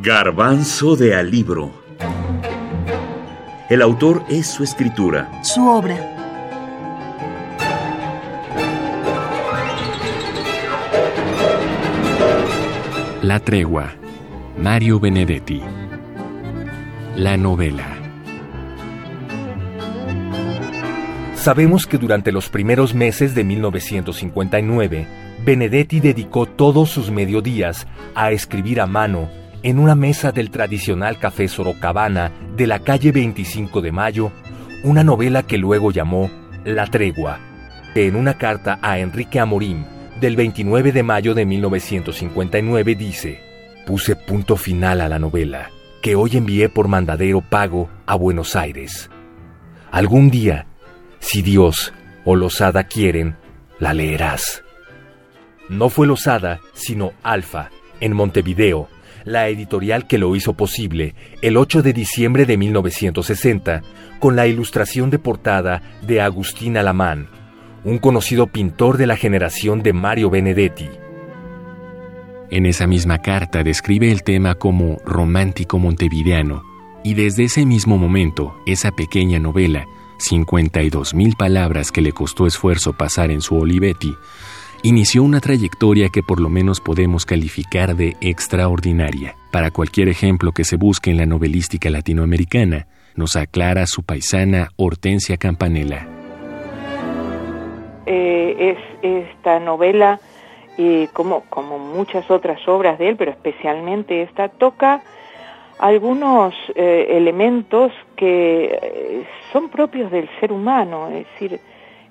Garbanzo 0.00 0.96
de 0.96 1.14
Alibro. 1.14 1.70
El 3.68 3.82
autor 3.82 4.24
es 4.28 4.46
su 4.46 4.64
escritura. 4.64 5.30
Su 5.42 5.68
obra. 5.68 5.96
La 13.22 13.40
tregua. 13.40 13.92
Mario 14.56 14.98
Benedetti. 14.98 15.60
La 17.16 17.36
novela. 17.36 17.98
Sabemos 21.34 21.86
que 21.86 21.98
durante 21.98 22.32
los 22.32 22.48
primeros 22.48 22.94
meses 22.94 23.34
de 23.34 23.44
1959, 23.44 25.06
Benedetti 25.44 26.00
dedicó 26.00 26.46
todos 26.46 26.90
sus 26.90 27.10
mediodías 27.10 27.86
a 28.14 28.32
escribir 28.32 28.80
a 28.80 28.86
mano 28.86 29.28
en 29.62 29.78
una 29.78 29.94
mesa 29.94 30.32
del 30.32 30.50
tradicional 30.50 31.18
Café 31.18 31.48
Sorocabana 31.48 32.32
de 32.56 32.66
la 32.66 32.80
calle 32.80 33.12
25 33.12 33.80
de 33.80 33.92
Mayo, 33.92 34.32
una 34.84 35.04
novela 35.04 35.42
que 35.42 35.58
luego 35.58 35.90
llamó 35.90 36.30
La 36.64 36.86
Tregua, 36.86 37.38
que 37.94 38.06
en 38.06 38.16
una 38.16 38.38
carta 38.38 38.78
a 38.82 38.98
Enrique 38.98 39.40
Amorim 39.40 39.84
del 40.20 40.36
29 40.36 40.92
de 40.92 41.02
mayo 41.02 41.34
de 41.34 41.46
1959 41.46 42.94
dice, 42.94 43.40
puse 43.86 44.16
punto 44.16 44.56
final 44.56 45.00
a 45.00 45.08
la 45.08 45.18
novela, 45.18 45.70
que 46.02 46.16
hoy 46.16 46.36
envié 46.36 46.68
por 46.68 46.88
mandadero 46.88 47.40
pago 47.40 47.88
a 48.06 48.16
Buenos 48.16 48.56
Aires. 48.56 49.10
Algún 49.90 50.30
día, 50.30 50.66
si 51.20 51.42
Dios 51.42 51.92
o 52.24 52.36
Losada 52.36 52.84
quieren, 52.84 53.36
la 53.78 53.94
leerás. 53.94 54.64
No 55.68 55.90
fue 55.90 56.06
Losada, 56.06 56.60
sino 56.72 57.12
Alfa, 57.22 57.70
en 58.00 58.14
Montevideo, 58.14 58.88
la 59.24 59.48
editorial 59.48 60.06
que 60.06 60.18
lo 60.18 60.34
hizo 60.34 60.54
posible 60.54 61.14
el 61.42 61.56
8 61.56 61.82
de 61.82 61.92
diciembre 61.92 62.46
de 62.46 62.56
1960, 62.56 63.82
con 64.18 64.36
la 64.36 64.46
ilustración 64.46 65.10
de 65.10 65.18
portada 65.18 65.82
de 66.02 66.20
Agustín 66.20 66.76
Alamán, 66.76 67.28
un 67.84 67.98
conocido 67.98 68.46
pintor 68.46 68.96
de 68.96 69.06
la 69.06 69.16
generación 69.16 69.82
de 69.82 69.92
Mario 69.92 70.30
Benedetti. 70.30 70.88
En 72.50 72.64
esa 72.64 72.86
misma 72.86 73.18
carta 73.18 73.62
describe 73.62 74.10
el 74.10 74.22
tema 74.22 74.54
como 74.54 74.96
romántico 75.04 75.78
montevideano, 75.78 76.62
y 77.04 77.14
desde 77.14 77.44
ese 77.44 77.66
mismo 77.66 77.98
momento, 77.98 78.56
esa 78.66 78.90
pequeña 78.90 79.38
novela, 79.38 79.86
52 80.18 81.14
mil 81.14 81.34
palabras 81.36 81.92
que 81.92 82.00
le 82.00 82.12
costó 82.12 82.46
esfuerzo 82.46 82.94
pasar 82.94 83.30
en 83.30 83.40
su 83.40 83.56
Olivetti, 83.56 84.14
inició 84.82 85.22
una 85.22 85.40
trayectoria 85.40 86.08
que 86.08 86.22
por 86.22 86.40
lo 86.40 86.48
menos 86.48 86.80
podemos 86.80 87.26
calificar 87.26 87.96
de 87.96 88.16
extraordinaria. 88.20 89.34
Para 89.50 89.70
cualquier 89.70 90.08
ejemplo 90.08 90.52
que 90.52 90.64
se 90.64 90.76
busque 90.76 91.10
en 91.10 91.16
la 91.16 91.26
novelística 91.26 91.90
latinoamericana, 91.90 92.86
nos 93.16 93.36
aclara 93.36 93.86
su 93.86 94.04
paisana 94.04 94.68
Hortensia 94.76 95.36
Campanella. 95.36 96.06
Eh, 98.06 98.76
es 99.02 99.28
esta 99.30 99.58
novela, 99.58 100.20
eh, 100.78 101.08
como, 101.12 101.42
como 101.50 101.78
muchas 101.78 102.30
otras 102.30 102.66
obras 102.68 102.98
de 102.98 103.08
él, 103.08 103.16
pero 103.16 103.32
especialmente 103.32 104.22
esta, 104.22 104.48
toca 104.48 105.02
algunos 105.78 106.54
eh, 106.74 107.08
elementos 107.10 107.92
que 108.16 109.24
son 109.52 109.68
propios 109.68 110.10
del 110.10 110.28
ser 110.40 110.52
humano, 110.52 111.08
es 111.08 111.26
decir, 111.32 111.60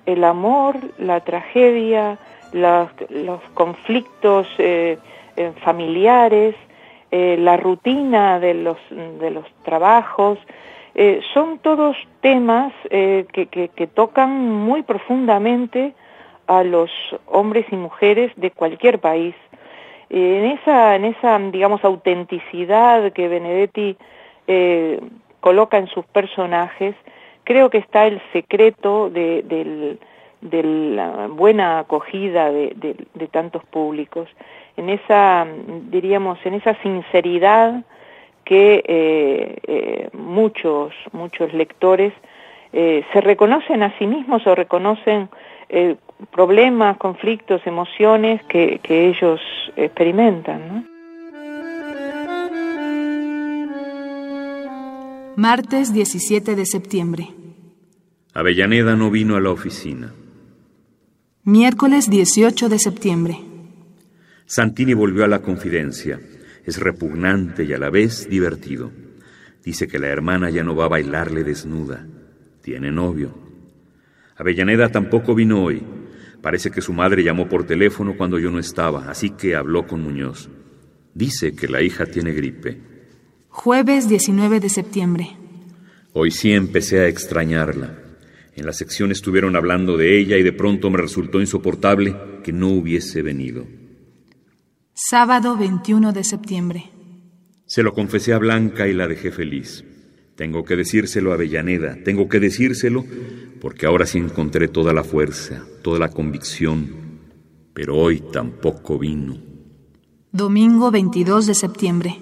el 0.06 0.24
amor, 0.24 0.76
la 0.98 1.20
tragedia, 1.20 2.18
los, 2.52 2.88
los 3.10 3.40
conflictos 3.54 4.46
eh, 4.58 4.98
eh, 5.36 5.52
familiares, 5.62 6.54
eh, 7.10 7.36
la 7.38 7.56
rutina 7.56 8.38
de 8.38 8.54
los, 8.54 8.78
de 8.90 9.30
los 9.30 9.46
trabajos, 9.64 10.38
son 11.32 11.60
todos 11.60 11.96
temas 12.22 12.72
que, 12.90 13.24
que, 13.52 13.68
que, 13.68 13.86
tocan 13.86 14.50
muy 14.50 14.82
profundamente 14.82 15.94
a 16.48 16.64
los 16.64 16.90
hombres 17.26 17.66
y 17.70 17.76
mujeres 17.76 18.32
de 18.34 18.50
cualquier 18.50 18.98
país. 18.98 19.36
en 20.10 20.44
esa, 20.46 20.96
en 20.96 21.04
esa, 21.04 21.38
digamos, 21.38 21.84
autenticidad 21.84 23.12
que 23.12 23.28
Benedetti 23.28 23.96
coloca 25.38 25.78
en 25.78 25.86
sus 25.86 26.04
personajes, 26.06 26.96
creo 27.44 27.70
que 27.70 27.78
está 27.78 28.06
el 28.08 28.20
secreto 28.32 29.08
de, 29.08 29.42
del, 29.44 30.00
de 30.40 30.62
la 30.62 31.26
buena 31.26 31.80
acogida 31.80 32.50
de, 32.50 32.96
de, 33.14 33.26
tantos 33.28 33.64
públicos, 33.64 34.28
en 34.76 34.88
esa, 34.88 35.46
diríamos, 35.90 36.38
en 36.44 36.54
esa 36.54 36.74
sinceridad 36.82 37.82
que 38.44 38.82
eh, 38.86 39.58
eh, 39.66 40.08
muchos, 40.12 40.94
muchos 41.12 41.52
lectores 41.52 42.12
eh, 42.72 43.04
se 43.12 43.20
reconocen 43.20 43.82
a 43.82 43.96
sí 43.98 44.06
mismos 44.06 44.46
o 44.46 44.54
reconocen 44.54 45.28
problemas, 46.30 46.96
conflictos, 46.96 47.60
emociones 47.66 48.42
que, 48.44 48.80
que 48.82 49.08
ellos 49.08 49.40
experimentan. 49.76 50.88
Martes 55.36 55.92
17 55.92 56.56
de 56.56 56.64
septiembre. 56.64 57.28
Avellaneda 58.32 58.96
no 58.96 59.10
vino 59.10 59.36
a 59.36 59.40
la 59.40 59.50
oficina. 59.50 60.12
Miércoles 61.48 62.10
18 62.10 62.68
de 62.68 62.78
septiembre. 62.78 63.38
Santini 64.44 64.92
volvió 64.92 65.24
a 65.24 65.28
la 65.28 65.40
confidencia. 65.40 66.20
Es 66.62 66.78
repugnante 66.78 67.64
y 67.64 67.72
a 67.72 67.78
la 67.78 67.88
vez 67.88 68.28
divertido. 68.28 68.92
Dice 69.64 69.88
que 69.88 69.98
la 69.98 70.08
hermana 70.08 70.50
ya 70.50 70.62
no 70.62 70.76
va 70.76 70.84
a 70.84 70.88
bailarle 70.88 71.44
desnuda. 71.44 72.06
Tiene 72.60 72.92
novio. 72.92 73.32
Avellaneda 74.36 74.90
tampoco 74.90 75.34
vino 75.34 75.64
hoy. 75.64 75.82
Parece 76.42 76.70
que 76.70 76.82
su 76.82 76.92
madre 76.92 77.24
llamó 77.24 77.48
por 77.48 77.64
teléfono 77.64 78.14
cuando 78.18 78.38
yo 78.38 78.50
no 78.50 78.58
estaba, 78.58 79.08
así 79.08 79.30
que 79.30 79.56
habló 79.56 79.86
con 79.86 80.02
Muñoz. 80.02 80.50
Dice 81.14 81.54
que 81.54 81.66
la 81.66 81.80
hija 81.80 82.04
tiene 82.04 82.32
gripe. 82.32 82.78
Jueves 83.48 84.06
19 84.06 84.60
de 84.60 84.68
septiembre. 84.68 85.38
Hoy 86.12 86.30
sí 86.30 86.52
empecé 86.52 87.00
a 87.00 87.08
extrañarla. 87.08 88.07
En 88.58 88.66
la 88.66 88.72
sección 88.72 89.12
estuvieron 89.12 89.54
hablando 89.54 89.96
de 89.96 90.18
ella 90.18 90.36
y 90.36 90.42
de 90.42 90.52
pronto 90.52 90.90
me 90.90 90.98
resultó 90.98 91.40
insoportable 91.40 92.16
que 92.42 92.52
no 92.52 92.66
hubiese 92.70 93.22
venido. 93.22 93.64
Sábado 94.92 95.56
21 95.56 96.12
de 96.12 96.24
septiembre. 96.24 96.90
Se 97.66 97.84
lo 97.84 97.94
confesé 97.94 98.32
a 98.32 98.38
Blanca 98.38 98.88
y 98.88 98.94
la 98.94 99.06
dejé 99.06 99.30
feliz. 99.30 99.84
Tengo 100.34 100.64
que 100.64 100.74
decírselo 100.74 101.30
a 101.30 101.34
Avellaneda, 101.34 101.98
tengo 102.02 102.28
que 102.28 102.40
decírselo 102.40 103.04
porque 103.60 103.86
ahora 103.86 104.06
sí 104.06 104.18
encontré 104.18 104.66
toda 104.66 104.92
la 104.92 105.04
fuerza, 105.04 105.64
toda 105.82 106.00
la 106.00 106.08
convicción, 106.08 107.20
pero 107.72 107.96
hoy 107.96 108.24
tampoco 108.32 108.98
vino. 108.98 109.38
Domingo 110.32 110.90
22 110.90 111.46
de 111.46 111.54
septiembre. 111.54 112.16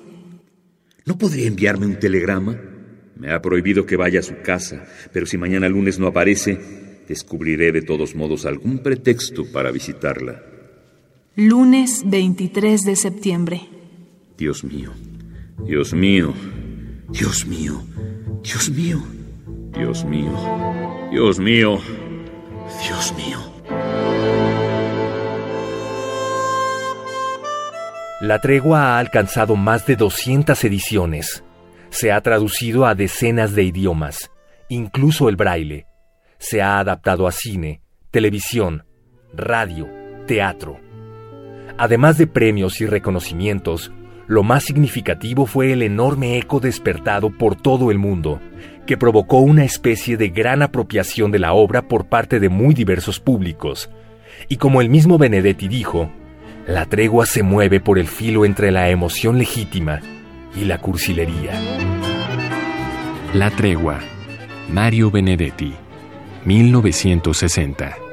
¿No 1.07 1.17
podría 1.17 1.47
enviarme 1.47 1.87
un 1.87 1.99
telegrama? 1.99 2.76
Me 3.17 3.33
ha 3.33 3.41
prohibido 3.41 3.87
que 3.87 3.97
vaya 3.97 4.21
a 4.21 4.23
su 4.23 4.37
casa, 4.43 4.85
pero 5.13 5.25
si 5.25 5.39
mañana 5.39 5.69
lunes 5.69 5.99
no 5.99 6.07
aparece, 6.07 6.59
descubriré 7.09 7.73
de 7.73 7.83
todos 7.83 8.15
modos 8.15 8.45
algún 8.45 8.81
pretexto 8.81 9.51
para 9.51 9.71
visitarla. 9.71 10.43
Lunes 11.35 12.03
23 12.05 12.83
de 12.83 12.97
septiembre. 12.97 13.63
Dios 14.37 14.65
mío, 14.65 14.93
Dios 15.65 15.95
mío, 15.95 16.35
Dios 17.09 17.47
mío, 17.47 17.83
Dios 18.43 18.71
mío, 18.71 19.03
Dios 19.73 20.05
mío, 20.05 21.09
Dios 21.11 21.39
mío, 21.39 21.79
Dios 22.83 23.15
mío. 23.17 23.39
La 28.21 28.41
tregua 28.41 28.95
ha 28.95 28.99
alcanzado 28.99 29.57
más 29.57 29.87
de 29.87 29.97
200 29.97 30.65
ediciones 30.65 31.43
se 31.97 32.13
ha 32.13 32.21
traducido 32.21 32.85
a 32.85 32.95
decenas 32.95 33.55
de 33.55 33.63
idiomas, 33.63 34.31
incluso 34.69 35.31
el 35.31 35.37
braille. 35.37 35.87
Se 36.37 36.61
ha 36.61 36.79
adaptado 36.79 37.27
a 37.27 37.33
cine, 37.33 37.81
televisión, 38.11 38.85
radio, 39.33 39.89
teatro. 40.27 40.79
Además 41.79 42.19
de 42.19 42.27
premios 42.27 42.83
y 42.83 42.87
reconocimientos, 42.87 43.93
lo 44.27 44.43
más 44.43 44.65
significativo 44.65 45.47
fue 45.47 45.73
el 45.73 45.81
enorme 45.81 46.37
eco 46.37 46.61
despertado 46.61 47.31
por 47.31 47.57
todo 47.57 47.91
el 47.91 47.97
mundo, 47.99 48.43
que 48.85 48.99
provocó 48.99 49.39
una 49.39 49.65
especie 49.65 50.19
de 50.19 50.29
gran 50.29 50.61
apropiación 50.61 51.31
de 51.31 51.39
la 51.39 51.55
obra 51.55 51.89
por 51.89 52.11
parte 52.11 52.41
de 52.41 52.51
muy 52.51 52.75
diversos 52.75 53.21
públicos. 53.21 53.89
Y 54.51 54.57
como 54.59 54.83
el 54.83 54.91
mismo 54.91 55.17
Benedetti 55.17 55.67
dijo, 55.67 56.11
la 56.67 56.85
tregua 56.85 57.25
se 57.25 57.43
mueve 57.43 57.81
por 57.81 57.99
el 57.99 58.07
filo 58.07 58.45
entre 58.45 58.71
la 58.71 58.91
emoción 58.91 59.39
legítima 59.39 60.01
y 60.57 60.65
la 60.65 60.79
cursilería. 60.79 61.53
La 63.35 63.51
tregua. 63.51 64.01
Mario 64.73 65.11
Benedetti. 65.11 65.75
1960. 66.45 68.06